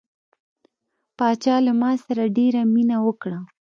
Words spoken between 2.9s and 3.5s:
وکړه.